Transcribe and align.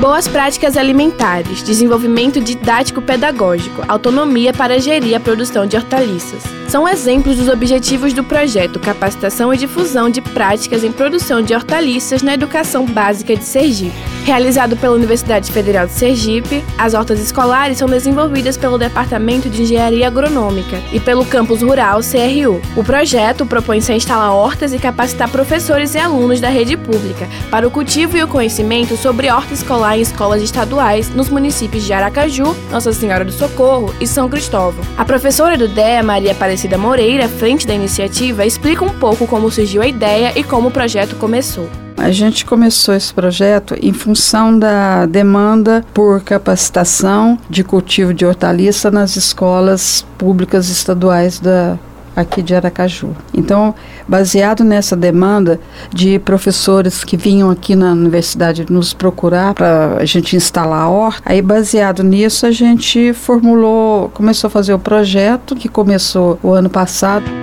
Boas 0.00 0.26
práticas 0.26 0.78
alimentares, 0.78 1.62
desenvolvimento 1.62 2.40
didático-pedagógico, 2.40 3.84
autonomia 3.86 4.50
para 4.50 4.80
gerir 4.80 5.14
a 5.14 5.20
produção 5.20 5.66
de 5.66 5.76
hortaliças. 5.76 6.42
São 6.68 6.88
exemplos 6.88 7.36
dos 7.36 7.48
objetivos 7.48 8.14
do 8.14 8.24
projeto 8.24 8.80
Capacitação 8.80 9.52
e 9.52 9.58
Difusão 9.58 10.08
de 10.08 10.22
Práticas 10.22 10.84
em 10.84 10.90
Produção 10.90 11.42
de 11.42 11.54
Hortaliças 11.54 12.22
na 12.22 12.32
Educação 12.32 12.86
Básica 12.86 13.36
de 13.36 13.44
Sergipe. 13.44 14.19
Realizado 14.24 14.76
pela 14.76 14.94
Universidade 14.94 15.50
Federal 15.50 15.86
de 15.86 15.92
Sergipe, 15.92 16.62
as 16.78 16.94
hortas 16.94 17.18
escolares 17.18 17.78
são 17.78 17.88
desenvolvidas 17.88 18.56
pelo 18.56 18.78
Departamento 18.78 19.48
de 19.48 19.62
Engenharia 19.62 20.06
Agronômica 20.06 20.80
e 20.92 21.00
pelo 21.00 21.24
Campus 21.24 21.62
Rural 21.62 22.00
CRU. 22.00 22.60
O 22.76 22.84
projeto 22.84 23.46
propõe-se 23.46 23.90
a 23.90 23.96
instalar 23.96 24.32
hortas 24.32 24.72
e 24.72 24.78
capacitar 24.78 25.28
professores 25.30 25.94
e 25.94 25.98
alunos 25.98 26.40
da 26.40 26.48
rede 26.48 26.76
pública 26.76 27.26
para 27.50 27.66
o 27.66 27.70
cultivo 27.70 28.16
e 28.16 28.22
o 28.22 28.28
conhecimento 28.28 28.96
sobre 28.96 29.30
horta 29.30 29.54
escolar 29.54 29.98
em 29.98 30.02
escolas 30.02 30.42
estaduais 30.42 31.08
nos 31.08 31.28
municípios 31.28 31.84
de 31.84 31.92
Aracaju, 31.92 32.54
Nossa 32.70 32.92
Senhora 32.92 33.24
do 33.24 33.32
Socorro 33.32 33.92
e 34.00 34.06
São 34.06 34.28
Cristóvão. 34.28 34.84
A 34.96 35.04
professora 35.04 35.56
do 35.56 35.66
DEA, 35.66 36.02
Maria 36.02 36.32
Aparecida 36.32 36.78
Moreira, 36.78 37.26
frente 37.28 37.66
da 37.66 37.74
iniciativa, 37.74 38.44
explica 38.44 38.84
um 38.84 38.90
pouco 38.90 39.26
como 39.26 39.50
surgiu 39.50 39.82
a 39.82 39.86
ideia 39.86 40.32
e 40.36 40.44
como 40.44 40.68
o 40.68 40.72
projeto 40.72 41.16
começou. 41.16 41.68
A 42.00 42.10
gente 42.12 42.46
começou 42.46 42.94
esse 42.94 43.12
projeto 43.12 43.76
em 43.80 43.92
função 43.92 44.58
da 44.58 45.04
demanda 45.04 45.84
por 45.92 46.22
capacitação 46.22 47.38
de 47.48 47.62
cultivo 47.62 48.14
de 48.14 48.24
hortaliça 48.24 48.90
nas 48.90 49.16
escolas 49.16 50.04
públicas 50.16 50.70
estaduais 50.70 51.38
da, 51.38 51.78
aqui 52.16 52.40
de 52.40 52.54
Aracaju. 52.54 53.14
Então, 53.34 53.74
baseado 54.08 54.64
nessa 54.64 54.96
demanda 54.96 55.60
de 55.92 56.18
professores 56.18 57.04
que 57.04 57.18
vinham 57.18 57.50
aqui 57.50 57.76
na 57.76 57.92
universidade 57.92 58.64
nos 58.70 58.94
procurar 58.94 59.52
para 59.52 59.98
a 59.98 60.04
gente 60.06 60.34
instalar 60.34 60.84
a 60.84 60.88
horta, 60.88 61.22
aí 61.26 61.42
baseado 61.42 62.02
nisso 62.02 62.46
a 62.46 62.50
gente 62.50 63.12
formulou, 63.12 64.08
começou 64.14 64.48
a 64.48 64.50
fazer 64.50 64.72
o 64.72 64.78
projeto 64.78 65.54
que 65.54 65.68
começou 65.68 66.38
o 66.42 66.50
ano 66.50 66.70
passado. 66.70 67.39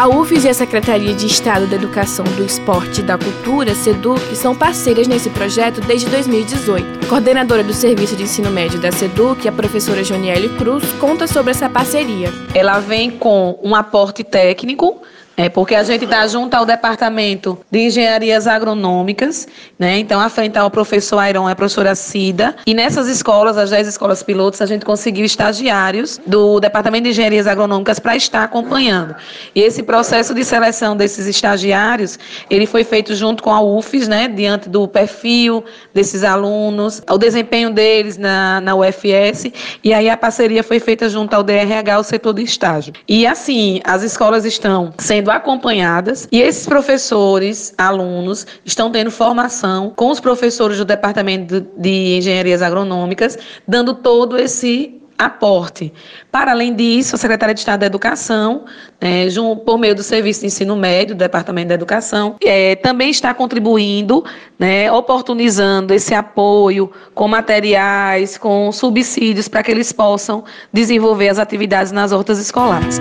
A 0.00 0.08
UFES 0.08 0.46
e 0.46 0.48
a 0.48 0.54
Secretaria 0.54 1.12
de 1.12 1.26
Estado 1.26 1.66
da 1.66 1.76
Educação, 1.76 2.24
do 2.24 2.42
Esporte 2.42 3.00
e 3.00 3.04
da 3.04 3.18
Cultura, 3.18 3.74
SEDUC, 3.74 4.34
são 4.34 4.56
parceiras 4.56 5.06
nesse 5.06 5.28
projeto 5.28 5.82
desde 5.82 6.08
2018. 6.08 7.06
Coordenadora 7.06 7.62
do 7.62 7.74
Serviço 7.74 8.16
de 8.16 8.22
Ensino 8.22 8.50
Médio 8.50 8.80
da 8.80 8.90
SEDUC, 8.90 9.46
a 9.46 9.52
professora 9.52 10.02
Joniele 10.02 10.48
Cruz, 10.56 10.90
conta 10.94 11.26
sobre 11.26 11.50
essa 11.50 11.68
parceria. 11.68 12.32
Ela 12.54 12.78
vem 12.78 13.10
com 13.10 13.58
um 13.62 13.74
aporte 13.74 14.24
técnico 14.24 15.02
é 15.36 15.48
porque 15.48 15.74
a 15.74 15.82
gente 15.82 16.04
está 16.04 16.26
junto 16.26 16.54
ao 16.54 16.66
Departamento 16.66 17.58
de 17.70 17.86
Engenharias 17.86 18.46
Agronômicas, 18.46 19.48
né? 19.78 19.98
Então, 19.98 20.20
à 20.20 20.28
frente 20.28 20.50
está 20.50 20.66
o 20.66 20.70
professor 20.70 21.18
Airon 21.18 21.48
e 21.48 21.52
a 21.52 21.56
professora 21.56 21.94
Cida. 21.94 22.54
E 22.66 22.74
nessas 22.74 23.08
escolas, 23.08 23.56
as 23.56 23.70
10 23.70 23.88
escolas 23.88 24.22
pilotos, 24.22 24.60
a 24.60 24.66
gente 24.66 24.84
conseguiu 24.84 25.24
estagiários 25.24 26.20
do 26.26 26.60
Departamento 26.60 27.04
de 27.04 27.10
Engenharias 27.10 27.46
Agronômicas 27.46 27.98
para 27.98 28.16
estar 28.16 28.44
acompanhando. 28.44 29.14
E 29.54 29.62
esse 29.62 29.82
processo 29.82 30.34
de 30.34 30.44
seleção 30.44 30.96
desses 30.96 31.26
estagiários, 31.26 32.18
ele 32.50 32.66
foi 32.66 32.84
feito 32.84 33.14
junto 33.14 33.42
com 33.42 33.50
a 33.50 33.62
UFES, 33.62 34.08
né? 34.08 34.28
Diante 34.28 34.68
do 34.68 34.86
perfil 34.86 35.64
desses 35.94 36.22
alunos, 36.22 37.02
o 37.08 37.16
desempenho 37.16 37.70
deles 37.70 38.18
na, 38.18 38.60
na 38.60 38.74
UFS. 38.74 39.50
E 39.82 39.94
aí 39.94 40.10
a 40.10 40.16
parceria 40.16 40.62
foi 40.62 40.80
feita 40.80 41.08
junto 41.08 41.32
ao 41.34 41.42
DRH, 41.42 41.98
o 41.98 42.02
setor 42.02 42.34
de 42.34 42.42
estágio. 42.42 42.92
E 43.08 43.26
assim, 43.26 43.80
as 43.84 44.02
escolas 44.02 44.44
estão 44.44 44.92
sendo 44.98 45.19
sendo 45.20 45.30
acompanhadas 45.30 46.26
e 46.32 46.40
esses 46.40 46.66
professores, 46.66 47.74
alunos, 47.76 48.46
estão 48.64 48.90
tendo 48.90 49.10
formação 49.10 49.92
com 49.94 50.10
os 50.10 50.18
professores 50.18 50.78
do 50.78 50.84
Departamento 50.84 51.60
de 51.76 52.16
Engenharias 52.16 52.62
Agronômicas, 52.62 53.36
dando 53.68 53.94
todo 53.94 54.38
esse 54.38 54.96
aporte. 55.18 55.92
Para 56.32 56.52
além 56.52 56.74
disso, 56.74 57.14
a 57.14 57.18
Secretaria 57.18 57.52
de 57.54 57.60
Estado 57.60 57.80
da 57.80 57.86
Educação, 57.86 58.64
né, 58.98 59.26
por 59.66 59.76
meio 59.76 59.94
do 59.94 60.02
Serviço 60.02 60.40
de 60.40 60.46
Ensino 60.46 60.74
Médio, 60.74 61.14
do 61.14 61.18
Departamento 61.18 61.68
da 61.68 61.74
Educação, 61.74 62.36
é, 62.42 62.74
também 62.76 63.10
está 63.10 63.34
contribuindo, 63.34 64.24
né, 64.58 64.90
oportunizando 64.90 65.92
esse 65.92 66.14
apoio 66.14 66.90
com 67.14 67.28
materiais, 67.28 68.38
com 68.38 68.72
subsídios 68.72 69.46
para 69.46 69.62
que 69.62 69.70
eles 69.70 69.92
possam 69.92 70.42
desenvolver 70.72 71.28
as 71.28 71.38
atividades 71.38 71.92
nas 71.92 72.12
hortas 72.12 72.38
escolares. 72.38 72.98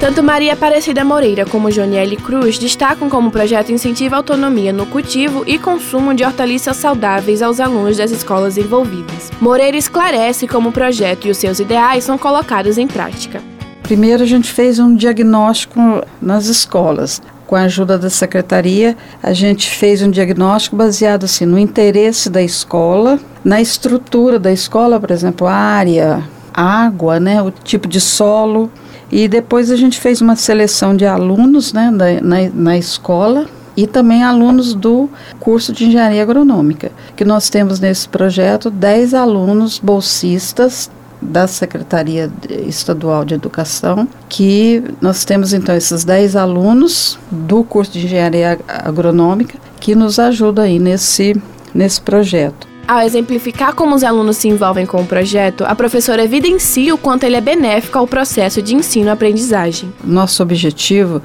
Tanto 0.00 0.22
Maria 0.22 0.54
Aparecida 0.54 1.04
Moreira 1.04 1.44
como 1.44 1.70
Joniele 1.70 2.16
Cruz 2.16 2.58
destacam 2.58 3.10
como 3.10 3.28
o 3.28 3.30
projeto 3.30 3.70
incentiva 3.70 4.16
a 4.16 4.18
autonomia 4.18 4.72
no 4.72 4.86
cultivo 4.86 5.44
e 5.46 5.58
consumo 5.58 6.14
de 6.14 6.24
hortaliças 6.24 6.78
saudáveis 6.78 7.42
aos 7.42 7.60
alunos 7.60 7.98
das 7.98 8.10
escolas 8.10 8.56
envolvidas. 8.56 9.30
Moreira 9.38 9.76
esclarece 9.76 10.48
como 10.48 10.70
o 10.70 10.72
projeto 10.72 11.26
e 11.28 11.30
os 11.30 11.36
seus 11.36 11.60
ideais 11.60 12.02
são 12.02 12.16
colocados 12.16 12.78
em 12.78 12.86
prática. 12.86 13.42
Primeiro, 13.82 14.22
a 14.22 14.26
gente 14.26 14.50
fez 14.50 14.78
um 14.78 14.94
diagnóstico 14.94 15.78
nas 16.20 16.46
escolas. 16.46 17.20
Com 17.46 17.54
a 17.54 17.62
ajuda 17.64 17.98
da 17.98 18.08
secretaria, 18.08 18.96
a 19.22 19.34
gente 19.34 19.68
fez 19.68 20.00
um 20.00 20.10
diagnóstico 20.10 20.76
baseado 20.76 21.24
assim, 21.24 21.44
no 21.44 21.58
interesse 21.58 22.30
da 22.30 22.42
escola, 22.42 23.18
na 23.44 23.60
estrutura 23.60 24.38
da 24.38 24.50
escola, 24.50 24.98
por 24.98 25.10
exemplo, 25.10 25.46
área, 25.46 26.24
água, 26.54 27.20
né, 27.20 27.42
o 27.42 27.50
tipo 27.50 27.86
de 27.86 28.00
solo, 28.00 28.70
e 29.10 29.26
depois 29.26 29.70
a 29.70 29.76
gente 29.76 29.98
fez 29.98 30.20
uma 30.20 30.36
seleção 30.36 30.94
de 30.94 31.04
alunos 31.04 31.72
né, 31.72 31.90
na, 31.90 32.20
na, 32.20 32.50
na 32.52 32.78
escola 32.78 33.46
e 33.76 33.86
também 33.86 34.22
alunos 34.22 34.74
do 34.74 35.08
curso 35.38 35.72
de 35.72 35.86
engenharia 35.86 36.22
agronômica, 36.22 36.92
que 37.16 37.24
nós 37.24 37.48
temos 37.48 37.80
nesse 37.80 38.08
projeto 38.08 38.70
10 38.70 39.14
alunos 39.14 39.78
bolsistas 39.78 40.90
da 41.20 41.46
Secretaria 41.46 42.30
Estadual 42.66 43.24
de 43.24 43.34
Educação, 43.34 44.08
que 44.28 44.82
nós 45.00 45.24
temos 45.24 45.52
então 45.52 45.74
esses 45.74 46.04
10 46.04 46.34
alunos 46.34 47.18
do 47.30 47.62
curso 47.62 47.92
de 47.92 48.06
engenharia 48.06 48.58
agronômica 48.66 49.58
que 49.78 49.94
nos 49.94 50.18
ajudam 50.18 50.64
aí 50.64 50.78
nesse, 50.78 51.40
nesse 51.74 52.00
projeto. 52.00 52.69
Ao 52.90 53.02
exemplificar 53.02 53.72
como 53.72 53.94
os 53.94 54.02
alunos 54.02 54.38
se 54.38 54.48
envolvem 54.48 54.84
com 54.84 55.00
o 55.00 55.06
projeto, 55.06 55.62
a 55.64 55.76
professora 55.76 56.24
evidencia 56.24 56.92
o 56.92 56.98
quanto 56.98 57.22
ele 57.22 57.36
é 57.36 57.40
benéfico 57.40 57.96
ao 57.96 58.04
processo 58.04 58.60
de 58.60 58.74
ensino-aprendizagem. 58.74 59.92
Nosso 60.02 60.42
objetivo 60.42 61.22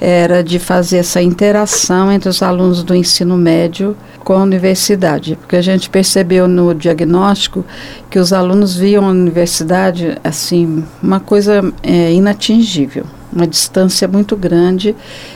era 0.00 0.42
de 0.42 0.58
fazer 0.58 0.96
essa 0.96 1.22
interação 1.22 2.10
entre 2.10 2.28
os 2.28 2.42
alunos 2.42 2.82
do 2.82 2.96
ensino 2.96 3.36
médio 3.36 3.96
com 4.24 4.32
a 4.32 4.42
universidade, 4.42 5.36
porque 5.36 5.54
a 5.54 5.62
gente 5.62 5.88
percebeu 5.88 6.48
no 6.48 6.74
diagnóstico 6.74 7.64
que 8.10 8.18
os 8.18 8.32
alunos 8.32 8.76
viam 8.76 9.04
a 9.04 9.10
universidade 9.10 10.18
assim 10.24 10.84
uma 11.00 11.20
coisa 11.20 11.62
é, 11.84 12.12
inatingível 12.12 13.04
uma 13.32 13.46
distância 13.46 14.08
muito 14.08 14.36
grande 14.36 14.94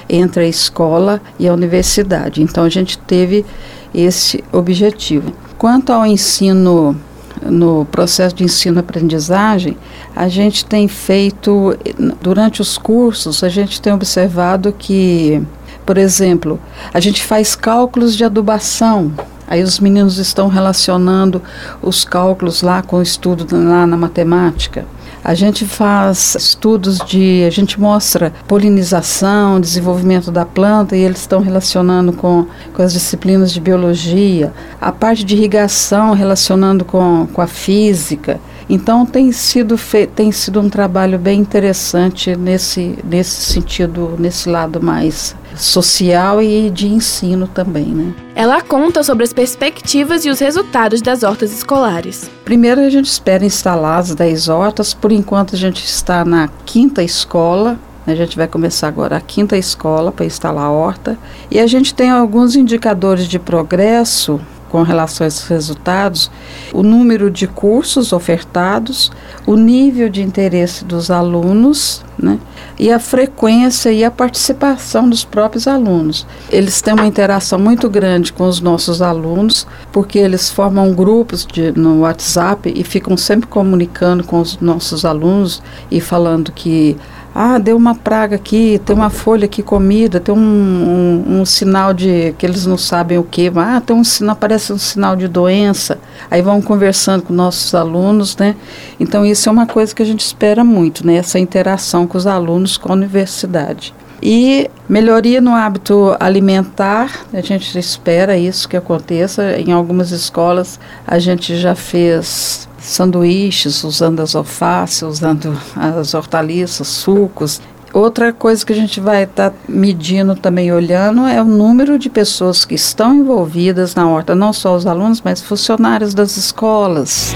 entre 0.09 0.45
a 0.45 0.49
escola 0.49 1.21
e 1.39 1.49
a 1.49 1.53
universidade. 1.53 2.43
Então 2.43 2.63
a 2.63 2.69
gente 2.69 2.97
teve 2.97 3.45
esse 3.93 4.43
objetivo. 4.53 5.33
Quanto 5.59 5.93
ao 5.93 6.07
ensino, 6.07 6.97
no 7.43 7.85
processo 7.87 8.35
de 8.35 8.45
ensino-aprendizagem, 8.45 9.77
a 10.15 10.29
gente 10.29 10.65
tem 10.65 10.87
feito, 10.87 11.77
durante 12.23 12.63
os 12.63 12.79
cursos, 12.79 13.43
a 13.43 13.49
gente 13.49 13.81
tem 13.83 13.93
observado 13.93 14.73
que, 14.73 15.43
por 15.85 15.99
exemplo, 15.99 16.61
a 16.95 17.01
gente 17.01 17.25
faz 17.25 17.57
cálculos 17.57 18.17
de 18.17 18.25
adubação. 18.25 19.13
Aí 19.49 19.63
os 19.63 19.81
meninos 19.81 20.19
estão 20.19 20.47
relacionando 20.47 21.43
os 21.83 22.05
cálculos 22.05 22.63
lá 22.63 22.81
com 22.81 22.99
o 22.99 23.03
estudo 23.03 23.45
lá 23.51 23.85
na 23.85 23.97
matemática. 23.97 24.85
A 25.29 25.35
gente 25.35 25.67
faz 25.67 26.35
estudos 26.37 27.01
de, 27.01 27.45
a 27.47 27.51
gente 27.51 27.79
mostra 27.79 28.33
polinização, 28.47 29.61
desenvolvimento 29.61 30.31
da 30.31 30.47
planta 30.47 30.97
e 30.97 31.01
eles 31.01 31.19
estão 31.19 31.43
relacionando 31.43 32.15
com, 32.15 32.47
com 32.73 32.81
as 32.81 32.95
disciplinas 32.95 33.53
de 33.53 33.61
biologia, 33.61 34.55
a 34.81 34.91
parte 34.91 35.25
de 35.25 35.37
irrigação 35.37 36.15
relacionando 36.15 36.83
com, 36.83 37.29
com 37.31 37.43
a 37.43 37.47
física. 37.47 38.41
Então 38.69 39.07
tem 39.07 39.33
sido, 39.33 39.77
tem 40.15 40.31
sido 40.31 40.61
um 40.61 40.69
trabalho 40.69 41.19
bem 41.19 41.41
interessante 41.41 42.37
nesse, 42.37 42.99
nesse 43.03 43.53
sentido, 43.53 44.15
nesse 44.19 44.49
lado 44.49 44.81
mais 44.83 45.35
social 45.57 46.43
e 46.43 46.71
de 46.71 46.87
ensino 46.87 47.49
também, 47.49 47.87
né? 47.87 48.15
Ela 48.35 48.61
conta 48.61 49.03
sobre 49.03 49.25
as 49.25 49.33
perspectivas 49.33 50.25
e 50.25 50.31
os 50.31 50.39
resultados 50.39 51.01
das 51.01 51.23
hortas 51.23 51.53
escolares. 51.53 52.31
Primeiro 52.45 52.81
a 52.81 52.91
gente 52.91 53.07
espera 53.07 53.45
instalar 53.45 53.99
as 53.99 54.15
10 54.15 54.49
hortas, 54.49 54.95
por 54.95 55.11
enquanto 55.11 55.55
a 55.55 55.59
gente 55.59 55.85
está 55.85 56.25
na 56.25 56.49
quinta 56.65 57.03
escola, 57.03 57.79
a 58.07 58.15
gente 58.15 58.37
vai 58.37 58.47
começar 58.47 58.89
agora 58.89 59.17
a 59.17 59.21
quinta 59.21 59.57
escola 59.57 60.11
para 60.11 60.25
instalar 60.25 60.65
a 60.65 60.71
horta. 60.71 61.19
E 61.51 61.61
a 61.61 61.67
gente 61.67 61.93
tem 61.93 62.09
alguns 62.09 62.57
indicadores 62.57 63.27
de 63.27 63.39
progresso 63.39 64.41
com 64.69 64.83
relação 64.83 65.25
a 65.25 65.29
esses 65.29 65.47
resultados 65.47 66.31
o 66.73 66.83
número 66.83 67.31
de 67.31 67.47
cursos 67.47 68.13
ofertados, 68.13 69.11
o 69.47 69.57
nível 69.57 70.09
de 70.09 70.23
interesse 70.23 70.85
dos 70.85 71.11
alunos, 71.11 72.05
né? 72.19 72.39
E 72.79 72.93
a 72.93 72.99
frequência 72.99 73.93
e 73.93 74.05
a 74.05 74.11
participação 74.11 75.09
dos 75.09 75.25
próprios 75.25 75.67
alunos. 75.67 76.27
Eles 76.51 76.81
têm 76.81 76.95
uma 76.95 77.07
interação 77.07 77.59
muito 77.59 77.89
grande 77.89 78.33
com 78.33 78.47
os 78.47 78.61
nossos 78.61 79.03
alunos, 79.03 79.67
porque 79.93 80.19
eles 80.19 80.51
formam 80.51 80.93
grupos 80.93 81.47
de, 81.47 81.73
no 81.73 82.01
WhatsApp 82.01 82.73
e 82.75 82.85
ficam 82.85 83.17
sempre 83.17 83.49
comunicando 83.49 84.25
com 84.25 84.41
os 84.41 84.59
nossos 84.61 85.05
alunos 85.05 85.63
e 85.91 86.01
falando 86.01 86.53
que 86.53 86.97
ah, 87.35 87.59
deu 87.59 87.77
uma 87.77 87.95
praga 87.95 88.37
aqui, 88.37 88.81
tem 88.85 88.95
uma 88.95 89.11
folha 89.11 89.45
aqui 89.45 89.63
comida, 89.63 90.19
tem 90.19 90.35
um, 90.35 90.39
um, 90.39 91.41
um, 91.41 91.45
sinal 91.45 91.93
de 91.93 92.35
que 92.39 92.45
eles 92.45 92.67
não 92.67 92.77
sabem 92.77 93.19
o 93.19 93.23
que, 93.23 93.51
ah, 93.57 93.81
tem 93.85 93.95
um 93.95 94.03
sinal, 94.03 94.37
um 94.73 94.79
sinal 94.79 95.15
de 95.15 95.29
doença. 95.29 95.99
Aí 96.31 96.43
vão 96.43 96.61
conversando 96.61 97.23
com 97.23 97.33
nossos 97.33 97.75
alunos, 97.75 98.37
né? 98.37 98.57
Então 98.99 99.25
isso 99.25 99.49
é 99.49 99.53
uma 99.53 99.67
coisa 99.67 99.95
que 99.95 100.03
a 100.03 100.07
gente 100.07 100.21
espera 100.21 100.65
muito, 100.65 101.07
né? 101.07 101.17
Essa 101.17 101.39
interação 101.39 102.07
com 102.07 102.19
os 102.19 102.27
alunos 102.27 102.77
com 102.77 102.91
a 102.91 102.97
universidade. 102.97 103.95
E 104.21 104.69
melhoria 104.89 105.41
no 105.41 105.55
hábito 105.55 106.17
alimentar, 106.19 107.25
a 107.33 107.41
gente 107.41 107.79
espera 107.79 108.37
isso 108.37 108.69
que 108.69 108.77
aconteça. 108.77 109.59
Em 109.59 109.71
algumas 109.71 110.11
escolas 110.11 110.79
a 111.07 111.19
gente 111.19 111.57
já 111.57 111.75
fez 111.75 112.68
sanduíches, 112.79 113.83
usando 113.85 114.21
as 114.21 114.35
alfaces, 114.35 115.03
usando 115.03 115.57
as 115.77 116.15
hortaliças, 116.15 116.87
sucos. 116.87 117.61
Outra 117.93 118.33
coisa 118.33 118.65
que 118.65 118.73
a 118.73 118.77
gente 118.77 119.01
vai 119.01 119.25
estar 119.25 119.51
tá 119.51 119.57
medindo 119.69 120.35
também, 120.35 120.71
olhando, 120.73 121.27
é 121.27 121.41
o 121.41 121.45
número 121.45 121.99
de 121.99 122.11
pessoas 122.11 122.65
que 122.65 122.75
estão 122.75 123.15
envolvidas 123.15 123.95
na 123.95 124.09
horta, 124.09 124.35
não 124.35 124.53
só 124.53 124.77
os 124.77 124.87
alunos, 124.87 125.23
mas 125.23 125.41
funcionários 125.41 126.13
das 126.13 126.37
escolas. 126.37 127.35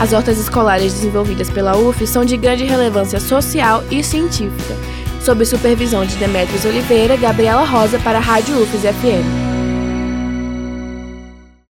As 0.00 0.12
hortas 0.12 0.38
escolares 0.38 0.92
desenvolvidas 0.94 1.50
pela 1.50 1.76
UF 1.76 2.06
são 2.06 2.24
de 2.24 2.36
grande 2.36 2.64
relevância 2.64 3.20
social 3.20 3.84
e 3.90 4.02
científica. 4.02 4.74
Sob 5.20 5.44
supervisão 5.44 6.04
de 6.04 6.16
Demetrios 6.16 6.64
Oliveira, 6.64 7.16
Gabriela 7.16 7.64
Rosa 7.64 7.98
para 7.98 8.18
a 8.18 8.20
Rádio 8.20 8.60
UFES 8.60 8.82
FM. 8.82 9.53